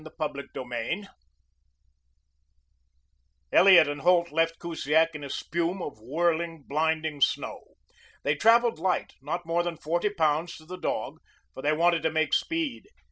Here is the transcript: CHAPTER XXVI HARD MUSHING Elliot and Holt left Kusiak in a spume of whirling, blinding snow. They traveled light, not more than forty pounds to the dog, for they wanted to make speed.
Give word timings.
CHAPTER 0.03 0.41
XXVI 0.41 0.57
HARD 0.63 0.67
MUSHING 0.67 1.07
Elliot 3.53 3.87
and 3.87 4.01
Holt 4.01 4.31
left 4.31 4.57
Kusiak 4.57 5.13
in 5.13 5.23
a 5.23 5.29
spume 5.29 5.79
of 5.79 5.99
whirling, 5.99 6.63
blinding 6.63 7.21
snow. 7.21 7.75
They 8.23 8.33
traveled 8.35 8.79
light, 8.79 9.13
not 9.21 9.45
more 9.45 9.61
than 9.61 9.77
forty 9.77 10.09
pounds 10.09 10.55
to 10.55 10.65
the 10.65 10.79
dog, 10.79 11.19
for 11.53 11.61
they 11.61 11.73
wanted 11.73 12.01
to 12.01 12.09
make 12.11 12.33
speed. 12.33 12.87